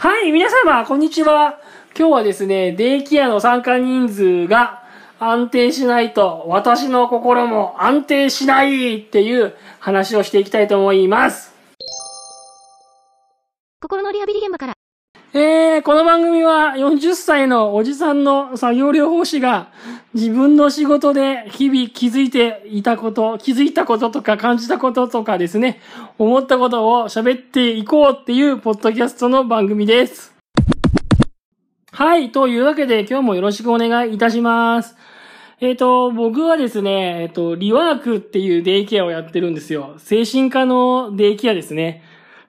[0.00, 1.58] はい、皆様、こんにちは。
[1.98, 4.84] 今日はですね、デイケアの参加人数が
[5.18, 11.52] 安定しないと、私の心も安定しないっていう話をしていきたいと思います。
[13.82, 14.74] 心のリハビリ現場から。
[15.34, 19.66] えー、この番組は40歳のおじさんの作業療法士が
[20.14, 25.80] 自分の仕事で日々気づいていたこと、気づいたこととか感じたこととかですね、
[26.16, 30.34] 思ったことを喋っていこうっていうポッドキャストの番組です。
[31.92, 34.96] はい、というわけで今日もよろしくお願いいたします。
[35.60, 39.96] えっ、と、僕はですね、えっ、と、リワークっていうデイケアをやってるんですよ。
[39.98, 42.02] 精神科のデイケアですね。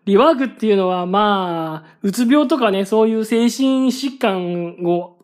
[0.06, 5.19] リワークっていうのは、まあ、うつ病とかね、そういう精神疾患を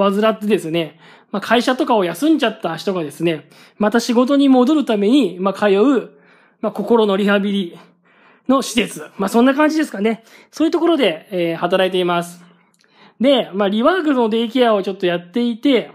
[0.00, 0.98] 患ってですね、
[1.30, 6.10] まあ、会社とかを休んじゃった人がですね、また仕事に戻るために、まあ、通う、
[6.60, 7.78] まあ、心のリハビリ
[8.48, 9.10] の施設。
[9.16, 10.24] まあ、そんな感じですかね。
[10.50, 12.44] そういうところで、えー働いています。
[13.20, 15.90] で、まあ、リワークのデイケアをちょっとやっていて、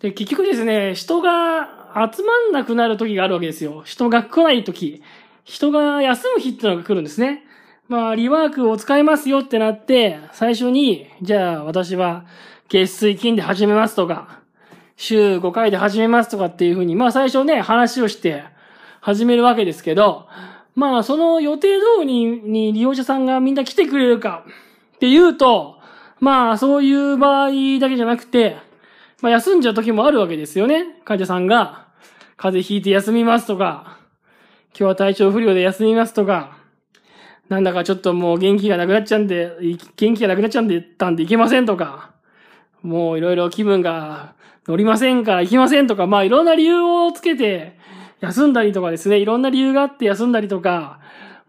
[0.00, 3.82] で、結局ですね、人が集まんなくなる時があるわけですよ。
[3.84, 5.02] 人が来ない時。
[5.44, 7.44] 人が休む日ってのが来るんですね。
[7.86, 12.24] まあ、リワークを使いますよってなって、最初に、じゃあ私は
[12.68, 14.40] 月水金で始めますとか、
[14.96, 18.44] 週5回で始めますとかっていうふうに、まあ最初ね、話をして
[19.00, 20.26] 始めるわけですけど、
[20.74, 24.44] まあその予定通りに利用者さんがみんな来てくれるか
[24.96, 25.78] っていうと、
[26.20, 27.48] まあそういう場合
[27.80, 28.56] だけじゃなくて、
[29.20, 31.00] まあ休んじゃう時もあるわけですよね。
[31.04, 31.88] 患者さんが、
[32.36, 33.98] 風邪ひいて休みますとか、
[34.70, 36.56] 今日は体調不良で休みますとか、
[37.48, 39.52] なんだかちょっともう元気がなくなっちゃうんで、
[39.96, 42.13] 元気がなくなっちゃうんで、たんでいけませんとか、
[42.84, 44.34] もういろいろ気分が
[44.68, 47.76] 乗りませんから行きませんとか、まあいろんな理由をつけて
[48.20, 51.00] 休んだりとかですね、いろんな理由があって休んだりとか、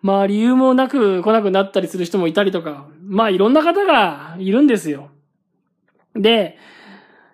[0.02, 5.10] まあ理由もなく来なくなったりする人もいたりとか、まあいろんな方がいるんですよ。
[6.16, 6.58] で、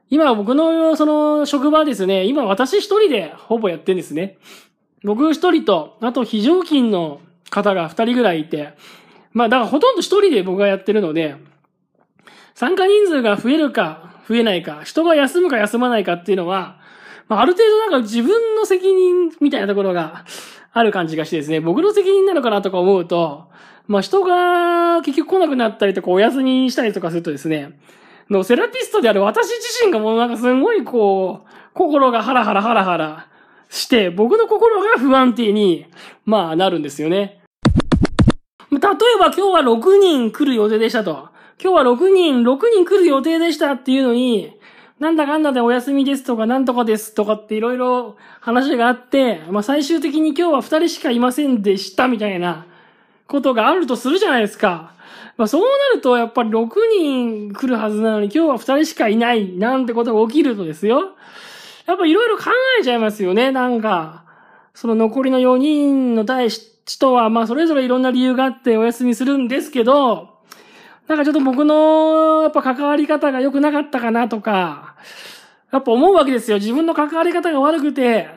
[0.09, 4.39] 今僕のその職場ですね、今私一人でほぼやってんですね。
[5.03, 8.73] 僕一人と、あと非常勤の方が二人ぐらいいて、
[9.31, 11.35] まあだからほとんど一人で僕がやってるので、
[12.53, 16.79] 参加人数が増えるか増えないか、人が休むか休まないかっていうのは、
[17.27, 20.25] まあある程度なんか自分の責任みたいなところが
[20.73, 23.49] ある感じがしてですね、僕の責任なのかなとか思うと、
[23.87, 27.77] まあ人が結局来なくなったりとかお休みしたりとかするとですね、
[28.29, 33.27] のセラピストである私自身がもうなんかすごいこう、心がハラハラハラハラ
[33.69, 35.85] して、僕の心が不安定に、
[36.25, 37.41] まあなるんですよね。
[38.71, 38.79] 例え
[39.19, 41.29] ば今日は6人来る予定でしたと。
[41.63, 44.51] 今日は6人、6人来る予定でしたっていうのに、
[44.99, 52.65] なんだかんだでお休みですとか、なんとかですとかっていろいろ話があって、まあ最終的に今日は2人しかいませんでしたみたいな
[53.27, 54.93] ことがあるとするじゃないですか。
[55.37, 56.69] まあそうなるとやっぱり6
[56.99, 61.11] 人来るはずなのに今日は2人しかいないなんてことが起きるとですよ。
[61.85, 62.45] やっぱいろいろ考
[62.79, 64.23] えちゃいますよね、なんか。
[64.73, 70.30] その残りの4人の対人は、まあそれぞれいろんな理由があってお休みするんですけど、
[71.11, 74.95] なんかちょっと僕の、やっぱ関わり方が良くなかったかなとか、
[75.69, 76.55] やっぱ思うわけですよ。
[76.55, 78.29] 自分の関わり方が悪くて、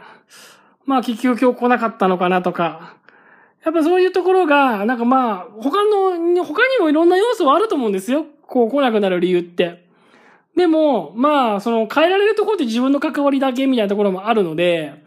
[0.85, 2.97] まあ結局今日来なかったのかなとか。
[3.65, 8.27] やっぱそういうところが、なんかまあ、他の、他にもいろんな要素はあると思うんですよ。
[8.43, 9.87] こう来なくなる理由って。
[10.57, 15.05] でも、まあ、その変えられるところって自分の関わりだけみたいなところもあるので、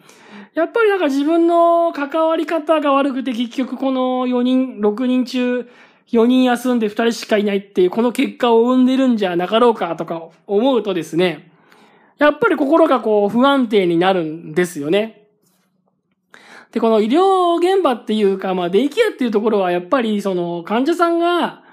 [0.54, 5.70] やっぱりなんか自分の関わり方が悪くて結局この4人、6人中
[6.12, 11.52] 4人休んで2人しかいないっていうこの結果を生んでるんじゃなかろうかとか思うとですね、
[12.18, 15.28] やっぱり心がこう不安定になるんですよね。
[16.72, 21.64] で、この医療現場っていうか、まあデイケアっていうところはやっぱりその患者さんが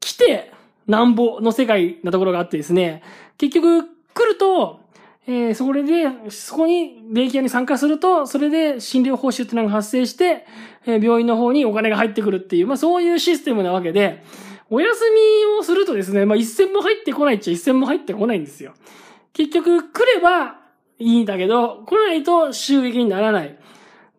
[0.00, 0.52] 来て
[0.86, 3.02] なんぼの世界なところがあってですね、
[3.38, 4.80] 結局来ると、
[5.28, 10.46] えー、それで、そこにデイケアに参加すると、それで診療報酬っていうのが発生して、
[10.86, 14.22] えー病院の方にお金が入ってくるっていう、まあそういうシステムなわけで、
[14.70, 18.74] お休みをするとですね、まあ一銭も入ってこないっちゃ一銭も入ってこないんですよ。
[19.32, 20.60] 結局来れば
[21.00, 23.58] いいんだけど、来ないと収益にならない。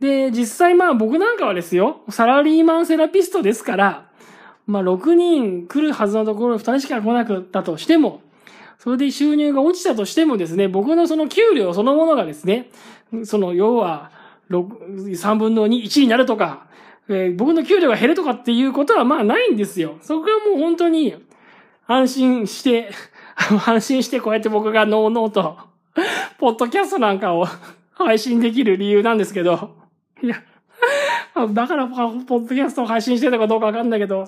[0.02, 4.10] で、実際まあ僕なんかはですよ、サラリーマンセラピストですから、
[4.66, 8.22] まあ6人来るはずのところ2人しか来なかったとしても、
[8.78, 12.70] それで収入が落ちたとしてもですね、僕のその給料そのものがですね、
[13.24, 14.12] その要は
[14.50, 16.68] 3分の2、1になるとか、
[17.10, 19.98] えー僕の給料が減るとかっていうことはまあないんですよ。
[20.02, 21.16] そこはもう本当に
[21.88, 22.92] 安心して、
[23.66, 25.58] 安心してこうやって僕がノーノーと、
[26.38, 27.48] ポッドキャストなんかを
[27.94, 29.76] 配信できる理由なんですけど、
[30.22, 30.44] いや、
[31.46, 34.28] だから、ポッドキャストを配信してたかどうかわかんないけど、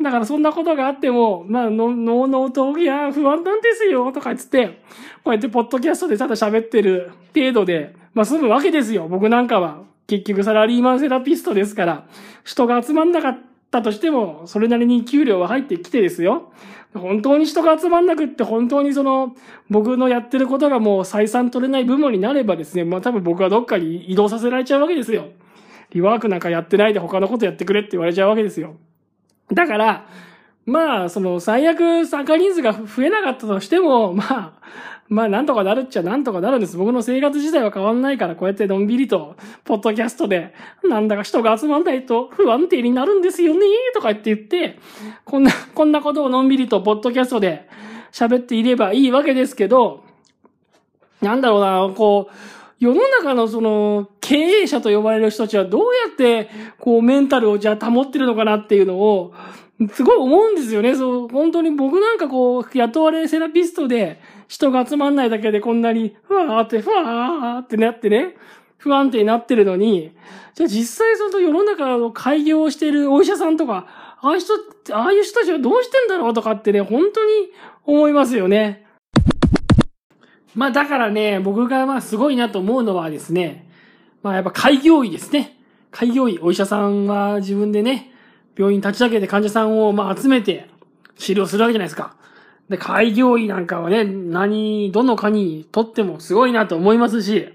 [0.00, 4.82] だからそんなことがあっても、まあ、の、脳の闘技は不安なんですよ、とか言って、
[5.24, 9.82] こうやってポッドキャストでただ喋ってる程度で、まあ済むわけですよ、僕なんかは。
[10.06, 12.04] 結局サラリーマンセラピストですから、
[12.44, 13.38] 人が集まんなかっ
[13.70, 16.52] たとしても、それなりに給料は入ってきてですよ。
[16.94, 19.34] 本当に人が集まんなくって、本当にその、
[19.68, 25.26] 僕のやってることがもう採算取れない部門になればですね、まあ多分僕はどっかに移動させられちゃうわけですよ。
[25.94, 28.76] リワークなんかやってないで他のことやってくれって言われちゃうわけですよ。
[29.52, 30.06] だから、
[30.66, 34.52] まあ、その、最悪参加人数が増えなかったとしても、まあ、
[35.08, 36.78] まあ、なんとかなるっちゃなんとかなるんです。
[36.78, 44.78] 僕の生活自体は変わんないから、こうやってのんびりと、ポッドキャストで、なんだか人が集まんないと不安定になるんですよね、とかって言って、
[45.24, 47.68] こんな、こんなことをのんびりと、ポッドキャストで
[48.10, 50.02] 喋っていればいいわけですけど、
[51.20, 52.34] なんだろうな、こう、
[52.78, 56.48] 世の中のその、経営者と呼ばれる人たちはどうやって、
[56.78, 59.32] こう、メンタルをじゃあ保ってるのかなっていうのを、
[59.92, 60.94] すごい思うんですよね。
[60.94, 68.36] そう、本当に僕なんかこう、雇われセラピストで、人が集まんないだけでこんなに、ふわーって、ふわーってなってね、
[68.76, 70.12] 不安定になってるのに、
[70.54, 73.86] じゃあ実際その世の中の開業をしているお医者さんとか、
[74.20, 74.54] ああいう人、
[74.94, 77.50] ああいう人たちはどうしてんだろうとかってね、本当に
[77.84, 78.83] 思いますよね。
[80.54, 83.68] まあだからね、僕がまあすごいなと思うのはですね、
[84.22, 85.58] まあやっぱ開業医ですね。
[85.90, 88.10] 開業医、お医者さんは自分でね、
[88.56, 90.68] 病院立ち上げて患者さんをまあ集めて
[91.16, 92.16] 治療するわけじゃないですか。
[92.68, 97.48] で、開業医なんかはね、何、どの科にとってもすごいなと思いますし、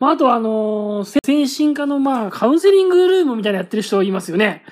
[0.00, 4.64] まあ、あとはあのー、精神科のまあ、カウンセリングルームみたいなやってる人いますよね。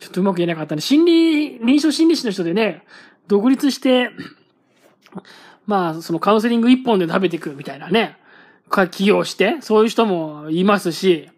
[0.00, 0.82] ちょっとうまく言えなかったね。
[0.82, 2.84] 心理、臨床心理士の人でね、
[3.26, 4.10] 独立して、
[5.66, 8.16] まあ、そのカウンセリング一本で食べていくみたいなね、
[8.90, 11.28] 起業して、そういう人もいますし、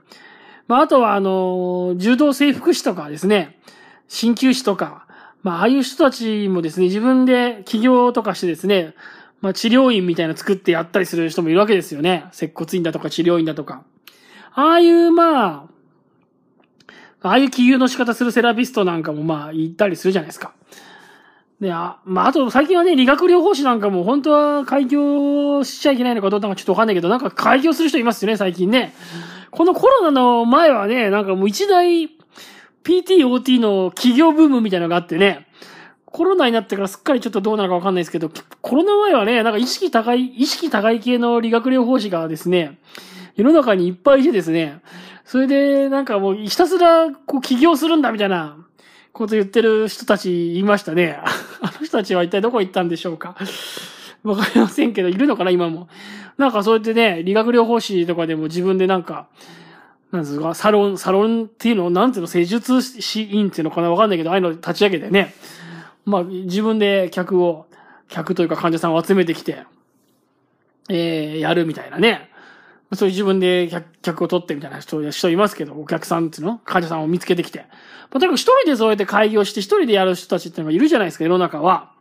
[0.68, 3.58] まあ、あとはあの、柔道整復師とかですね、
[4.08, 5.06] 鍼灸師とか、
[5.42, 8.94] まあ、ああいう人たちもですね、自分で起業とかしてですね、
[9.40, 12.26] まあ、治療院みたいなの作ってやったりする人もいるわけですよね。
[12.32, 13.82] 接骨院だとか治療院だとか。
[14.54, 15.64] ああいう、まあ、
[17.22, 20.52] ああいう起業の仕方するセラピストなんかもまあ、いたりするじゃないですか。
[21.62, 28.92] で、あ、まあ、あと最近はね、理学療法士なんかも本当は開業しちゃいけないのかどうかちょっとわかんないけど、なんか開業する人いますよね、最近ね。
[29.52, 32.08] このコロナの前はね、なんかもう一大
[32.82, 35.46] PT、OT の企業ブームみたいなのがあってね、
[36.04, 38.28] コロナになってからすっかりちょっとどうなるかわかんないですけど、
[38.60, 42.80] コロナ前はね、なんか意識高い、意識高い系の理学療法士がですね、
[43.36, 44.80] 世の中にいっぱいいてですね、
[45.24, 48.56] それでなんかもうひたすらこう起業するんだみたいな
[49.12, 51.18] こと言ってる人たちいましたね。
[51.92, 53.36] 人たちは一体どこ行ったんでしょうか？
[54.24, 55.88] わかりませんけど、いるのかな今も。
[56.38, 59.26] なんかそうやってね、理学療法士とかでも自分でなんか、
[60.10, 65.34] なんですか、サロン、サロンっていうの、なんていうの、施術師院っていうのかなわかんないけど、ああいうの立ち上げてね、
[66.06, 67.66] まあ、自分で客を、
[68.08, 69.64] 客というか患者さんを集めてきて、
[70.88, 72.30] えー、やるみたいなね。
[72.94, 73.70] そういう自分で
[74.02, 77.60] 客を取ってみたいな人、人いますけど、お客さんっていうの患者さんを見つけてきて。
[77.60, 81.92] まあ、とにかく一人でそうやって開業して一人でやる人たちっていうのがいるじゃないですか、世の中は。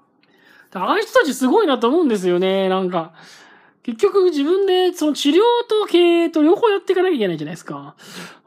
[0.74, 3.14] ああいう人たちすごいなと思うんですよね、なんか。
[3.84, 7.96] 結局自分でその治療と経営と両方やっていかなきゃいけないじゃないですか。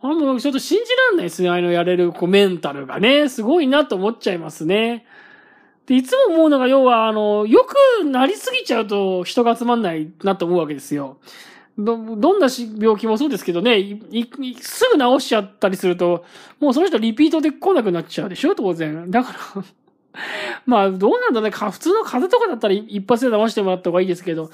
[0.00, 1.49] あもうちょっと信じらんないですね。
[1.49, 5.06] あのやれるこうメンタルがね、すごいなと思っちゃいますね。
[5.87, 7.67] で、いつも思うのが要は、あの、よ
[8.01, 11.19] くなりすぎちゃうと人が集まんないなと思うわけですよ。
[11.78, 14.00] ど、どんな病気もそうですけどね、
[14.60, 16.24] すぐ治しちゃったりすると、
[16.60, 19.10] もうその人リピートで来なくなっちゃうでしょ当然。
[19.10, 19.64] だから
[20.66, 21.50] まあ、どうなんだね。
[21.50, 24.50] 普通の風邪とかだったら一発で治してもらった方がいいですけど、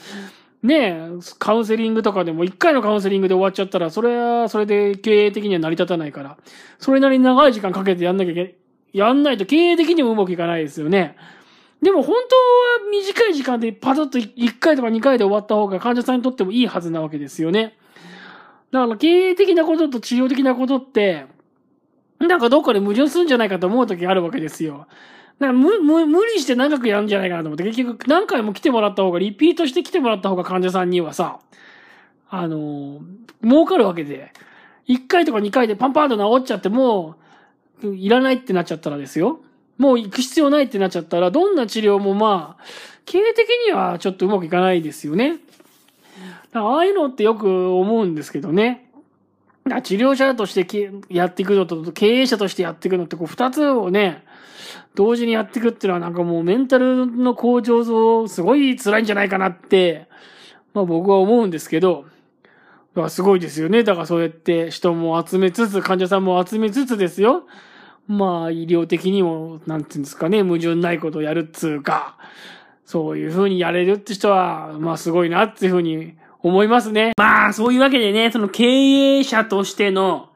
[0.62, 1.08] ねえ、
[1.38, 6.36] カウンセリングとかでも一回のカウンセリングで終わっちゃったら、それはそれで経営的には成り立たないから、
[6.78, 8.56] それなりに長い時間かけてやんなきゃいけ、
[8.92, 11.16] やんないと経営的にもうまくいかないですよね。
[11.82, 17.76] でも本当は短い時間でパタッと1回とか2回で終わった方が患者さんにとってもいいはずなわけですよね。
[18.70, 21.26] だから経営的なことと治療的なことって、
[22.18, 24.86] なんかどっかで矛盾するんじゃないかと思う時あるわけですよ。
[25.38, 31.40] なんか無、無、無理して長くやるんじゃないかなと思って、結局何回も来てもらった方が、リピートして来てもらった方が患者さんにはさ、
[32.28, 33.00] あの、
[33.42, 34.32] 儲かるわけで、
[34.86, 37.16] 1回とか2回でパンパンと治っちゃっても、
[37.82, 39.40] いらないってなっちゃったらですよ。
[39.80, 42.64] もう行く必要ないってなっちゃったら、どんな治療もまあ、
[43.06, 45.38] 経営的にはちょっとうまくいかないですよね。
[46.52, 48.90] ああいうのってよく思うんですけどね。
[49.82, 54.22] 治療者としてやっていくのと、経営者としてやっていくのって、こう、二つをね、
[54.94, 60.08] 同時にやっていくっていうのはなんかもうメンタルの向上像すごい辛いんじゃないかなって、
[60.74, 62.04] まあ僕は思うんですけど、
[63.08, 63.82] すごいですよね。
[63.82, 67.44] だからそうやって人も集めつつ、患者さんも集めつつですよ。
[68.08, 72.16] まあ、医療的にも、なんていうんですかね、矛盾ないことをやるっつうか、
[72.84, 77.12] そういう風にやれるって人は、まあすごいなっていう風に思いますね。
[77.16, 80.30] まあ、そういうわけでね、その経営者としての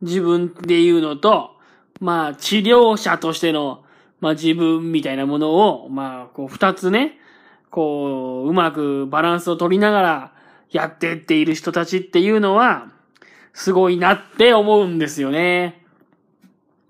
[0.00, 1.52] 自分っていうのと、
[2.00, 3.84] まあ、治療者としての、
[4.20, 7.18] まあ自分みたいなものを、まあ、こう二つね、
[7.70, 10.32] こう、うまくバランスを取りながら
[10.70, 12.88] やってっている人たちっていうのは、
[13.52, 15.83] すごいなって思うんですよね。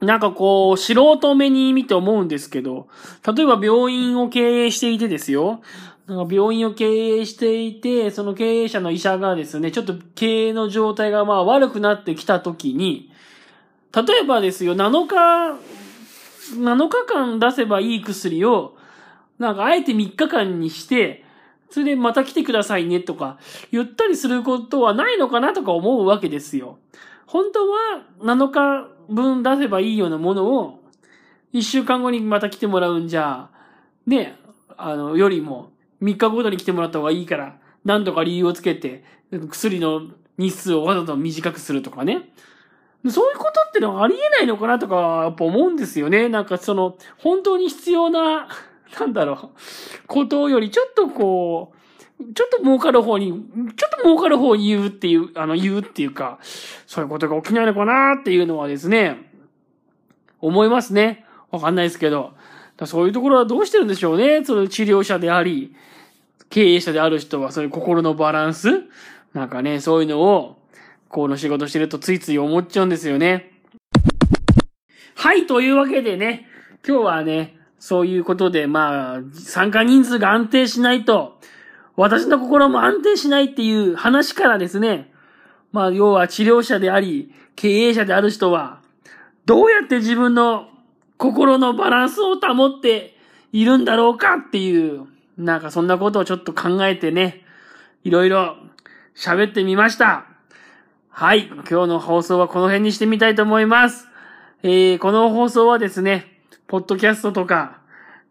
[0.05, 2.89] なんかこう、素人目に見て思うんですけど、
[3.27, 5.63] 例えば病院を経営していてですよ。
[6.07, 13.11] なんか病院を経営していて、その経営者の医者がですね、ちょっと経営の状態がまあ悪くなってきたときに、
[13.95, 15.15] 例えばですよ、7日、
[16.57, 18.77] 7日間出せばいい薬を、
[19.39, 21.25] なんかあえて3日間にして、
[21.71, 23.39] それでまた来てくださいねとか
[23.73, 26.79] 言ったりすることはないのかなとか思うわけですよ。
[27.27, 30.81] 本当は7日分出せばいいようなものを、
[31.53, 33.49] 1週間後にまた来てもらうんじゃ、
[34.07, 34.37] ね、
[34.77, 35.71] あの、よりも
[36.03, 39.05] 3日ごとに来てもらった方がいいから、なんとか理由をつけて、
[39.51, 40.03] 薬の
[40.39, 42.31] 日数をわざと短くするとかね。
[43.11, 46.29] そういうことってのはありえないのかなとか、やっぱ思うんですよね。
[46.29, 48.49] なんかその、本当に必要な、
[48.99, 51.74] なんだろう、ことよりちょっとこう、
[52.35, 56.39] ちょっと儲かる方に、ちょっと儲かる方に言うっていう、あの、言うっていうか、
[56.87, 59.31] そういうことが起きないのかなっていうのはですね、
[60.41, 61.25] 思いますね。
[61.51, 62.33] わかんないですけど。
[62.87, 64.45] そういうところはどうしてるんでしょうね。
[64.45, 65.75] その治療者であり、
[66.51, 68.69] 経営者である人はそういう心のバランス
[69.33, 70.59] なんかね、そういうのを、
[71.09, 73.53] この仕事してるとついつい思っちゃうんですよね。
[75.15, 76.49] はい、というわけでね、
[76.87, 81.39] 今日はね、そういうことで、まあ、参加人数が安定しないと、
[81.97, 85.13] 私の心も安定しないっていう話からですね、
[85.73, 88.81] まあ、要は治療者であり、経営者である人は、
[89.47, 90.69] どうやって自分の
[91.19, 93.17] 心のバランスを保って
[93.53, 97.43] いるんだろうかっていう、なんかそんなことをちょっと考えてね、
[98.03, 98.57] いろいろ
[99.17, 100.27] 喋ってみました。
[101.09, 101.47] はい。
[101.47, 104.09] 今日の放送はこの辺にしてみたいと思います。
[104.63, 107.79] えー、この放送はですね、ポッドキャストとか、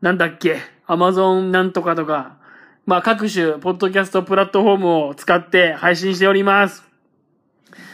[0.01, 2.37] なんだっけ、アマゾンなんとかとか、
[2.85, 6.83] まあ各種、ポッドキャストプラットフォームを使って配信しております。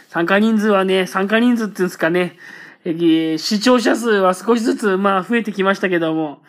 [0.07, 2.37] 参加人数はね、参加人数っていうんですかね、
[2.85, 6.41] えー、視聴者数は少しずつ、まあ増えてきましたけども、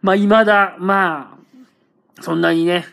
[0.00, 2.84] まあ未だ、まあ、そんなにね、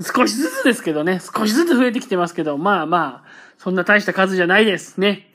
[0.00, 5.30] 少しずつですけどね、少しずつ増えてきてますけど、まあまあ、そんな大した数じゃないですね。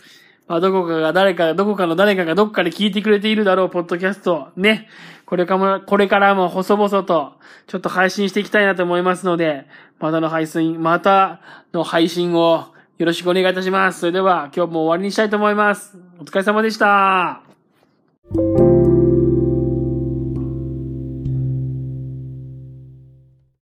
[0.49, 4.47] まあ、どこかが誰か、どこかの誰かがどっかで聞いてくれているだろう、ポッドキャスト。
[4.57, 4.89] ね。
[5.27, 7.33] これからも、これからも細々と、
[7.67, 9.67] ちょっと配信していきたいなと思いますので、
[9.99, 11.39] またの配信、また
[11.71, 12.65] の配信を
[12.97, 13.99] よろしくお願いいたします。
[13.99, 15.95] それでは、今日も終わりにしたいと思います。
[16.19, 17.43] お疲れ様でした。